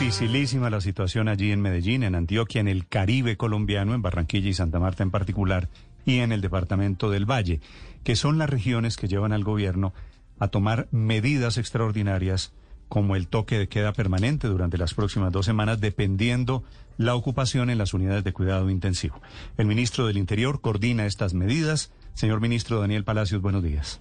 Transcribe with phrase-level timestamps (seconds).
[0.00, 4.54] Dificilísima la situación allí en Medellín, en Antioquia, en el Caribe colombiano, en Barranquilla y
[4.54, 5.68] Santa Marta en particular,
[6.06, 7.60] y en el departamento del Valle,
[8.02, 9.92] que son las regiones que llevan al gobierno
[10.38, 12.54] a tomar medidas extraordinarias
[12.88, 16.64] como el toque de queda permanente durante las próximas dos semanas, dependiendo
[16.96, 19.20] la ocupación en las unidades de cuidado intensivo.
[19.58, 21.92] El ministro del Interior coordina estas medidas.
[22.14, 24.00] Señor ministro Daniel Palacios, buenos días.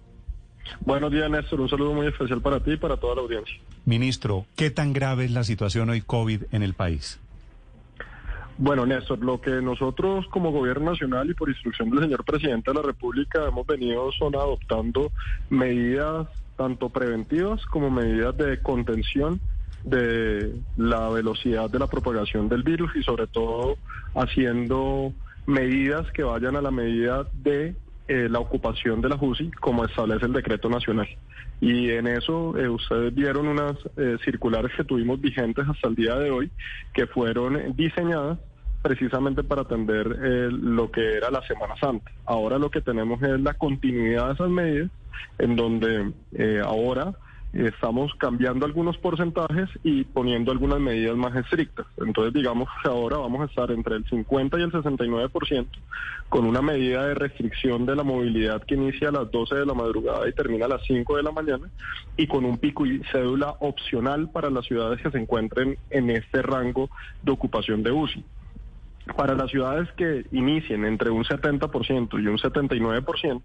[0.82, 1.62] Buenos días, Néstor.
[1.62, 3.56] Un saludo muy especial para ti y para toda la audiencia.
[3.86, 7.20] Ministro, ¿qué tan grave es la situación hoy COVID en el país?
[8.58, 12.76] Bueno, Néstor, lo que nosotros como Gobierno Nacional y por instrucción del señor Presidente de
[12.76, 15.12] la República hemos venido son adoptando
[15.50, 16.28] medidas
[16.58, 19.40] tanto preventivas como medidas de contención
[19.86, 23.78] de la velocidad de la propagación del virus y sobre todo
[24.14, 25.14] haciendo
[25.46, 27.76] medidas que vayan a la medida de
[28.10, 31.08] eh, la ocupación de la JUSI como establece el decreto nacional.
[31.62, 36.16] Y en eso eh, ustedes vieron unas eh, circulares que tuvimos vigentes hasta el día
[36.16, 36.50] de hoy
[36.92, 38.40] que fueron diseñadas
[38.82, 40.08] precisamente para atender
[40.52, 42.12] lo que era la Semana Santa.
[42.26, 44.90] Ahora lo que tenemos es la continuidad de esas medidas
[45.38, 46.12] en donde
[46.64, 47.14] ahora
[47.54, 51.88] estamos cambiando algunos porcentajes y poniendo algunas medidas más estrictas.
[51.98, 55.68] Entonces, digamos que ahora vamos a estar entre el 50 y el 69%
[56.30, 59.74] con una medida de restricción de la movilidad que inicia a las 12 de la
[59.74, 61.70] madrugada y termina a las 5 de la mañana
[62.18, 66.44] y con un pico y cédula opcional para las ciudades que se encuentren en este
[66.44, 66.90] rango
[67.24, 68.24] de ocupación de UCI.
[69.16, 73.42] Para las ciudades que inicien entre un 70% y un 79%,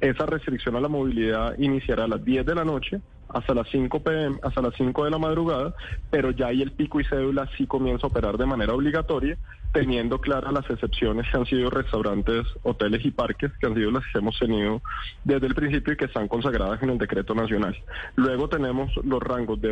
[0.00, 4.00] esa restricción a la movilidad iniciará a las 10 de la noche hasta las 5
[4.02, 5.74] pm, hasta las 5 de la madrugada,
[6.10, 9.36] pero ya ahí el pico y cédula sí comienza a operar de manera obligatoria,
[9.72, 14.04] teniendo claras las excepciones que han sido restaurantes, hoteles y parques, que han sido las
[14.10, 14.80] que hemos tenido
[15.24, 17.76] desde el principio y que están consagradas en el decreto nacional.
[18.14, 19.68] Luego tenemos los rangos de,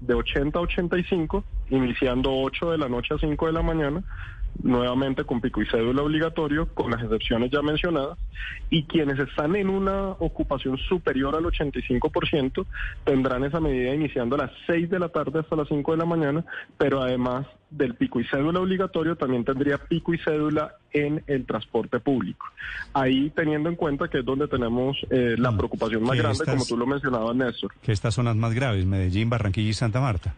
[0.00, 4.02] de 80 a 85, iniciando 8 de la noche a 5 de la mañana,
[4.62, 8.18] nuevamente con pico y cédula obligatorio, con las excepciones ya mencionadas,
[8.70, 12.66] y quienes están en una ocupación superior al 85%
[13.04, 16.04] tendrán esa medida iniciando a las 6 de la tarde hasta las 5 de la
[16.04, 16.44] mañana,
[16.78, 22.00] pero además del pico y cédula obligatorio también tendría pico y cédula en el transporte
[22.00, 22.46] público.
[22.94, 25.56] Ahí teniendo en cuenta que es donde tenemos eh, la mm.
[25.56, 27.72] preocupación más grande, como tú lo mencionabas, Néstor.
[27.82, 30.34] Que estas zonas más graves, Medellín, Barranquilla y Santa Marta.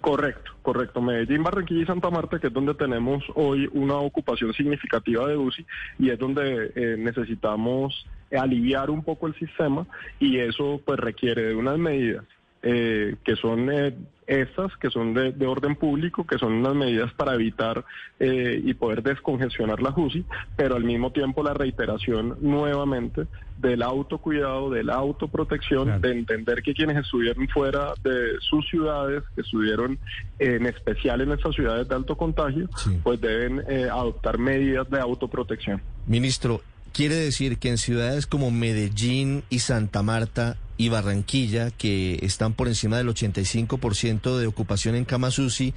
[0.00, 1.00] Correcto, correcto.
[1.00, 5.66] Medellín, Barranquilla y Santa Marta, que es donde tenemos hoy una ocupación significativa de UCI
[5.98, 9.86] y es donde eh, necesitamos aliviar un poco el sistema
[10.20, 12.24] y eso pues requiere de unas medidas
[12.60, 13.94] eh, que son eh,
[14.26, 17.84] estas, que son de, orden público, que son unas medidas para evitar
[18.18, 20.24] eh, y poder descongestionar la JUSI,
[20.56, 23.26] pero al mismo tiempo la reiteración nuevamente
[23.58, 29.42] del autocuidado, de la autoprotección, de entender que quienes estuvieron fuera de sus ciudades, que
[29.42, 29.98] estuvieron
[30.40, 32.68] en especial en estas ciudades de alto contagio,
[33.02, 35.80] pues deben adoptar medidas de autoprotección.
[36.06, 36.60] Ministro,
[36.92, 42.68] quiere decir que en ciudades como Medellín y Santa Marta y Barranquilla, que están por
[42.68, 45.74] encima del 85% de ocupación en Kamasusi,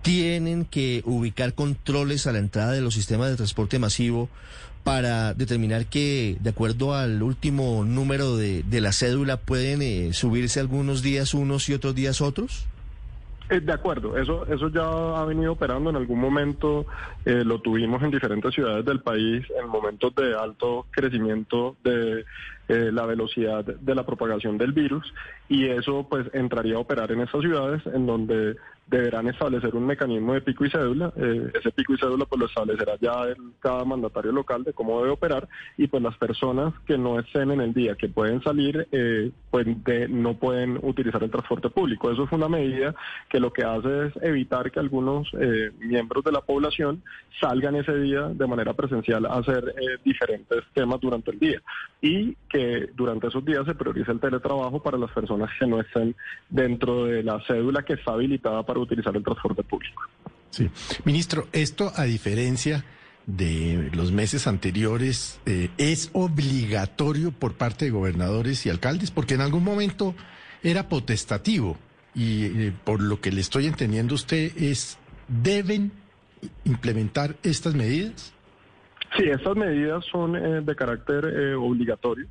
[0.00, 4.28] tienen que ubicar controles a la entrada de los sistemas de transporte masivo
[4.84, 11.02] para determinar que, de acuerdo al último número de, la cédula, pueden eh, subirse algunos
[11.02, 12.66] días unos y otros días otros?
[13.50, 16.86] Eh, de acuerdo, eso, eso ya ha venido operando en algún momento,
[17.24, 22.24] eh, lo tuvimos en diferentes ciudades del país en momentos de alto crecimiento de
[22.68, 25.12] eh, la velocidad de la propagación del virus
[25.48, 28.56] y eso pues entraría a operar en esas ciudades en donde
[28.88, 31.12] deberán establecer un mecanismo de pico y cédula.
[31.16, 34.98] Eh, ese pico y cédula pues lo establecerá ya el, cada mandatario local de cómo
[35.00, 38.88] debe operar y pues las personas que no estén en el día, que pueden salir,
[38.92, 39.66] eh, pues
[40.08, 42.10] no pueden utilizar el transporte público.
[42.10, 42.94] Eso es una medida
[43.28, 47.02] que lo que hace es evitar que algunos eh, miembros de la población
[47.40, 51.62] salgan ese día de manera presencial a hacer diferentes temas durante el día
[52.00, 56.14] y que durante esos días se priorice el teletrabajo para las personas que no estén
[56.48, 60.02] dentro de la cédula que está habilitada para utilizar el transporte público.
[60.50, 60.70] Sí.
[61.04, 62.84] Ministro, esto a diferencia
[63.28, 69.10] de los meses anteriores, eh, ¿es obligatorio por parte de gobernadores y alcaldes?
[69.10, 70.14] Porque en algún momento
[70.62, 71.76] era potestativo
[72.14, 74.98] y eh, por lo que le estoy entendiendo usted es,
[75.28, 75.92] ¿deben
[76.64, 78.32] implementar estas medidas?
[79.16, 82.26] Sí, estas medidas son eh, de carácter obligatorio.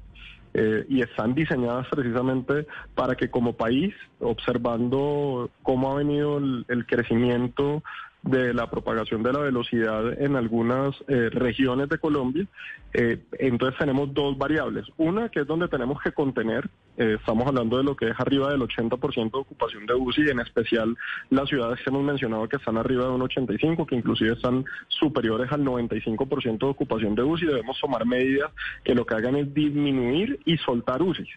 [0.60, 2.66] Eh, y están diseñadas precisamente
[2.96, 7.84] para que como país, observando cómo ha venido el, crecimiento
[8.24, 12.48] de la propagación de la velocidad en algunas eh, regiones de Colombia,
[12.94, 14.88] eh, entonces tenemos dos variables.
[14.98, 16.68] Una que es donde tenemos que contener
[16.98, 20.40] Eh, estamos hablando de lo que es arriba del 80% de ocupación de UCI, en
[20.40, 20.98] especial
[21.30, 25.52] las ciudades que hemos mencionado que están arriba de un 85, que inclusive están superiores
[25.52, 27.46] al 95% de ocupación de UCI.
[27.46, 28.52] Debemos tomar medidas
[28.84, 31.28] que lo que hagan es disminuir y soltar UCI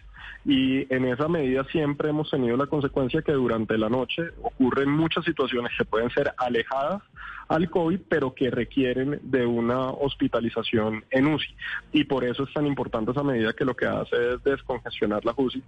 [0.45, 5.23] y en esa medida siempre hemos tenido la consecuencia que durante la noche ocurren muchas
[5.23, 7.03] situaciones que pueden ser alejadas
[7.51, 11.53] al COVID, pero que requieren de una hospitalización en UCI.
[11.91, 15.33] Y por eso es tan importante esa medida que lo que hace es descongestionar la
[15.35, 15.61] UCI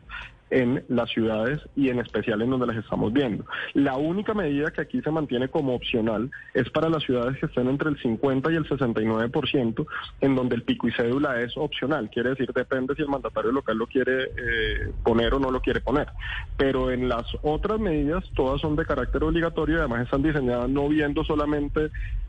[0.49, 3.43] en las ciudades y en especial en donde las estamos viendo.
[3.73, 7.67] La única medida que aquí se mantiene como opcional es para las ciudades que estén
[7.67, 9.85] entre el 50 y el 69%,
[10.21, 12.09] en donde el pico y cédula es opcional.
[12.09, 15.81] Quiere decir, depende si el mandatario local lo quiere eh, poner o no lo quiere
[15.81, 16.07] poner.
[16.55, 20.87] Pero en las otras medidas, todas son de carácter obligatorio y además están diseñadas no
[20.87, 21.42] viendo solamente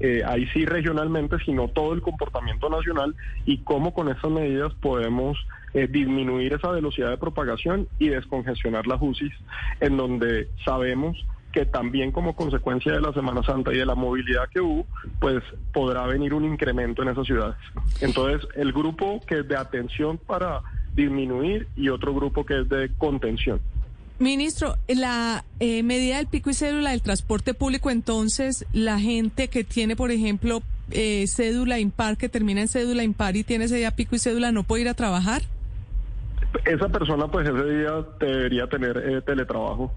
[0.00, 3.14] eh, ahí sí regionalmente, sino todo el comportamiento nacional
[3.46, 5.38] y cómo con esas medidas podemos
[5.72, 9.32] eh, disminuir esa velocidad de propagación y descongestionar las UCIs,
[9.81, 11.16] en donde sabemos
[11.52, 14.87] que también como consecuencia de la Semana Santa y de la movilidad que hubo,
[15.20, 17.56] pues podrá venir un incremento en esas ciudades.
[18.00, 20.62] Entonces, el grupo que es de atención para
[20.94, 23.60] disminuir y otro grupo que es de contención.
[24.19, 29.64] Ministro, la eh, medida del pico y cédula del transporte público, entonces, la gente que
[29.64, 33.90] tiene, por ejemplo, eh, cédula impar, que termina en cédula impar y tiene ese día
[33.90, 35.43] pico y cédula, ¿no puede ir a trabajar?
[36.64, 39.93] esa persona pues ese día debería tener eh, teletrabajo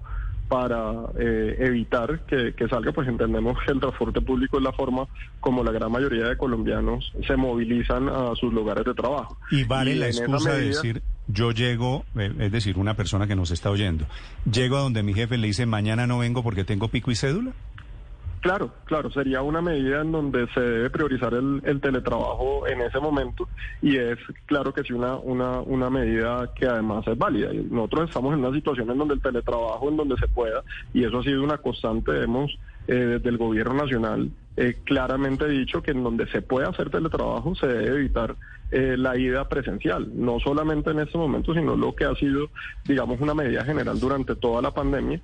[0.48, 5.06] para eh, evitar que, salga, pues entendemos que el transporte público es la forma
[5.40, 9.36] como la gran mayoría de colombianos se movilizan a sus lugares de trabajo.
[9.50, 13.50] Y vale la excusa de decir, yo llego, eh, es decir, una persona que nos
[13.50, 14.06] está oyendo,
[14.50, 17.52] llego a donde mi jefe le dice, mañana no vengo porque tengo pico y cédula.
[18.40, 23.48] Claro, claro, sería una medida en donde se debe priorizar el, teletrabajo en ese momento
[23.82, 27.50] y es claro que sí una, una, una medida que además es válida.
[27.52, 30.62] Nosotros estamos en una situación en donde el teletrabajo, en donde se pueda,
[30.94, 34.30] y eso ha sido una constante, hemos eh, desde el gobierno nacional
[34.60, 38.34] eh, claramente dicho que en donde se puede hacer teletrabajo se debe evitar
[38.72, 42.50] eh, la ida presencial, no solamente en este momento, sino lo que ha sido,
[42.84, 45.20] digamos, una medida general durante toda la pandemia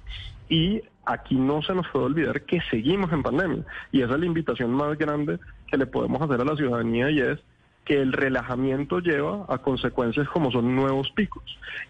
[0.49, 3.65] y aquí no se nos puede olvidar que seguimos en pandemia.
[3.91, 7.19] Y esa es la invitación más grande que le podemos hacer a la ciudadanía y
[7.19, 7.41] es
[7.85, 11.43] que el relajamiento lleva a consecuencias como son nuevos picos.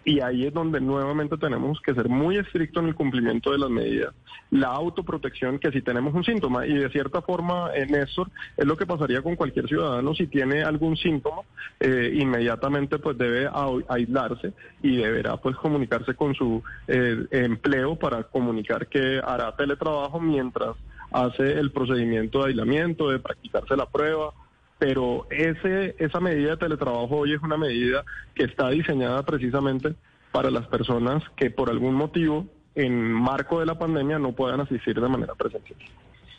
[0.03, 3.69] Y ahí es donde nuevamente tenemos que ser muy estrictos en el cumplimiento de las
[3.69, 4.13] medidas.
[4.51, 8.75] La autoprotección, que si tenemos un síntoma, y de cierta forma, en Néstor, es lo
[8.77, 11.41] que pasaría con cualquier ciudadano, si tiene algún síntoma,
[11.79, 13.49] eh, inmediatamente pues debe
[13.87, 14.53] aislarse
[14.83, 20.75] y deberá pues comunicarse con su eh, empleo para comunicar que hará teletrabajo mientras
[21.11, 24.33] hace el procedimiento de aislamiento, de practicarse la prueba
[24.77, 29.95] pero ese, esa medida de teletrabajo hoy es una medida que está diseñada precisamente
[30.31, 32.45] para las personas que por algún motivo
[32.75, 35.79] en marco de la pandemia no puedan asistir de manera presencial.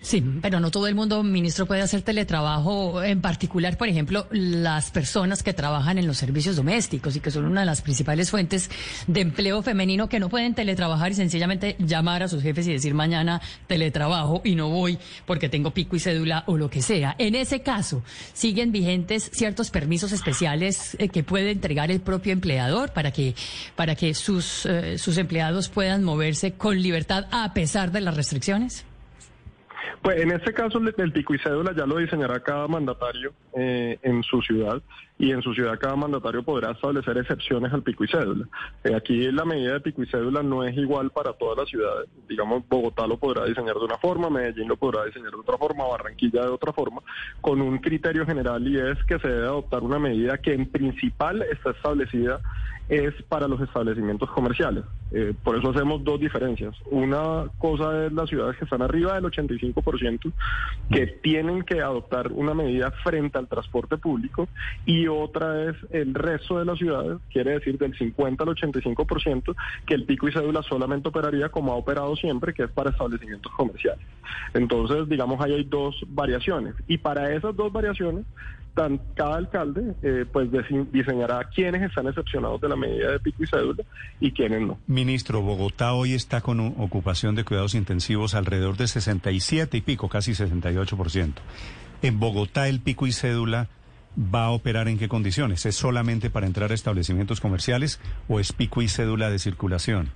[0.06, 3.02] Sí, pero no todo el mundo, ministro, puede hacer teletrabajo.
[3.02, 7.44] En particular, por ejemplo, las personas que trabajan en los servicios domésticos y que son
[7.44, 8.70] una de las principales fuentes
[9.08, 12.94] de empleo femenino que no pueden teletrabajar y sencillamente llamar a sus jefes y decir
[12.94, 17.16] mañana teletrabajo y no voy porque tengo pico y cédula o lo que sea.
[17.18, 22.92] En ese caso, siguen vigentes ciertos permisos especiales eh, que puede entregar el propio empleador
[22.92, 23.34] para que
[23.74, 28.84] para que sus eh, sus empleados puedan moverse con libertad a pesar de las restricciones.
[30.06, 34.22] Pues en este caso el pico y cédula ya lo diseñará cada mandatario eh, en
[34.22, 34.80] su ciudad
[35.18, 38.46] y en su ciudad cada mandatario podrá establecer excepciones al pico y cédula.
[38.84, 42.08] Eh, aquí la medida de pico y cédula no es igual para todas las ciudades.
[42.28, 45.86] Digamos, Bogotá lo podrá diseñar de una forma, Medellín lo podrá diseñar de otra forma,
[45.86, 47.00] Barranquilla de otra forma,
[47.40, 51.42] con un criterio general y es que se debe adoptar una medida que en principal
[51.50, 52.40] está establecida
[52.88, 54.84] es para los establecimientos comerciales.
[55.12, 56.74] Eh, por eso hacemos dos diferencias.
[56.90, 60.32] Una cosa es las ciudades que están arriba del 85%,
[60.90, 64.48] que tienen que adoptar una medida frente al transporte público,
[64.84, 69.54] y otra es el resto de las ciudades, quiere decir del 50 al 85%,
[69.86, 73.52] que el pico y cédula solamente operaría como ha operado siempre, que es para establecimientos
[73.52, 74.04] comerciales.
[74.54, 76.74] Entonces, digamos, ahí hay dos variaciones.
[76.86, 78.24] Y para esas dos variaciones,
[79.14, 80.50] cada alcalde eh, pues
[80.92, 83.84] diseñará quiénes están excepcionados de la medida de pico y cédula
[84.20, 84.78] y quiénes no.
[84.86, 90.32] Ministro, Bogotá hoy está con ocupación de cuidados intensivos alrededor de 67 y pico, casi
[90.32, 91.32] 68%.
[92.02, 93.68] En Bogotá el pico y cédula
[94.18, 95.66] va a operar en qué condiciones?
[95.66, 100.10] ¿Es solamente para entrar a establecimientos comerciales o es pico y cédula de circulación?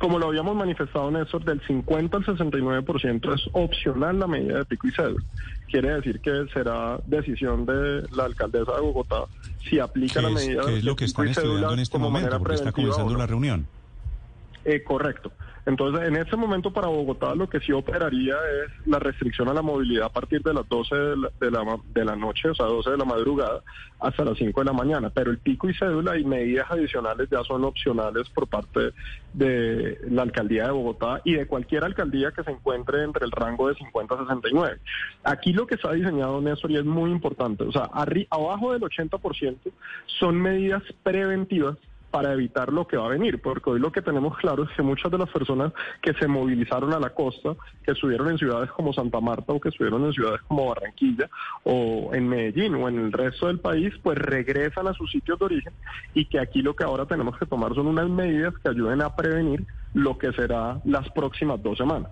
[0.00, 4.88] como lo habíamos manifestado, Néstor, del 50 al 69% es opcional la medida de pico
[4.88, 5.22] y cédula.
[5.70, 9.24] Quiere decir que será decisión de la alcaldesa de Bogotá
[9.68, 12.38] si aplica la medida ¿Qué es lo que están estudiando en este momento?
[12.38, 13.66] Porque está comenzando la reunión.
[14.64, 15.32] Eh, correcto.
[15.70, 19.62] Entonces, en este momento para Bogotá lo que sí operaría es la restricción a la
[19.62, 21.16] movilidad a partir de las 12 de
[21.48, 23.62] la, de la, noche, o sea, 12 de la madrugada,
[24.00, 25.10] hasta las 5 de la mañana.
[25.10, 28.90] Pero el pico y cédula y medidas adicionales ya son opcionales por parte
[29.32, 33.68] de la alcaldía de Bogotá y de cualquier alcaldía que se encuentre entre el rango
[33.68, 34.76] de 50 a 69.
[35.22, 37.88] Aquí lo que está diseñado, Néstor, y es muy importante, o sea,
[38.30, 39.56] abajo del 80%
[40.18, 41.76] son medidas preventivas
[42.10, 44.82] para evitar lo que va a venir, porque hoy lo que tenemos claro es que
[44.82, 48.92] muchas de las personas que se movilizaron a la costa, que estuvieron en ciudades como
[48.92, 51.30] Santa Marta o que estuvieron en ciudades como Barranquilla
[51.64, 55.44] o en Medellín o en el resto del país, pues regresan a sus sitios de
[55.44, 55.72] origen
[56.14, 59.14] y que aquí lo que ahora tenemos que tomar son unas medidas que ayuden a
[59.14, 59.64] prevenir
[59.94, 62.10] lo que será las próximas dos semanas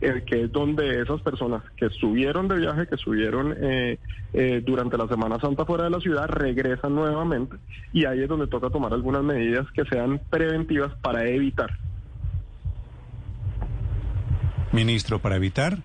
[0.00, 3.98] que es donde esas personas que estuvieron de viaje, que estuvieron eh,
[4.32, 7.56] eh, durante la Semana Santa fuera de la ciudad, regresan nuevamente
[7.92, 11.78] y ahí es donde toca tomar algunas medidas que sean preventivas para evitar.
[14.72, 15.78] Ministro, para evitar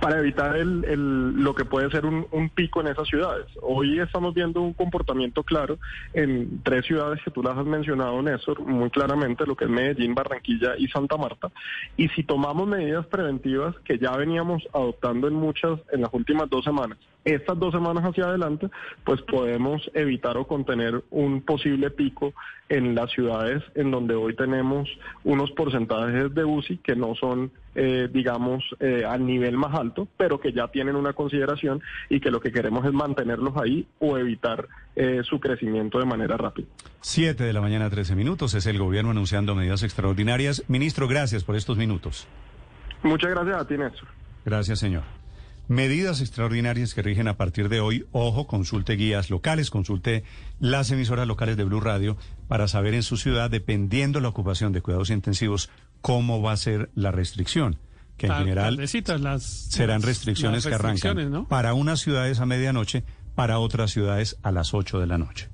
[0.00, 3.46] para evitar el, el, lo que puede ser un, un, pico en esas ciudades.
[3.62, 5.78] Hoy estamos viendo un comportamiento claro
[6.12, 10.14] en tres ciudades que tú las has mencionado, Néstor, muy claramente, lo que es Medellín,
[10.14, 11.50] Barranquilla y Santa Marta.
[11.96, 16.64] Y si tomamos medidas preventivas que ya veníamos adoptando en muchas, en las últimas dos
[16.64, 16.98] semanas,
[17.34, 18.68] estas dos semanas hacia adelante,
[19.04, 22.34] pues podemos evitar o contener un posible pico
[22.68, 24.88] en las ciudades en donde hoy tenemos
[25.24, 30.38] unos porcentajes de UCI que no son, eh, digamos, eh, al nivel más alto, pero
[30.38, 31.80] que ya tienen una consideración
[32.10, 36.36] y que lo que queremos es mantenerlos ahí o evitar eh, su crecimiento de manera
[36.36, 36.66] rápida.
[37.00, 40.64] Siete de la mañana, trece minutos, es el gobierno anunciando medidas extraordinarias.
[40.68, 42.28] Ministro, gracias por estos minutos.
[43.02, 44.08] Muchas gracias a ti, Néstor.
[44.44, 45.17] Gracias, señor.
[45.68, 48.06] Medidas extraordinarias que rigen a partir de hoy.
[48.10, 50.24] Ojo, consulte guías locales, consulte
[50.60, 52.16] las emisoras locales de Blue Radio
[52.48, 55.68] para saber en su ciudad, dependiendo la ocupación de cuidados intensivos,
[56.00, 57.76] cómo va a ser la restricción.
[58.16, 64.38] Que en general serán restricciones, que arrancan para unas ciudades a medianoche, para otras ciudades
[64.42, 65.50] a las 8 de la noche.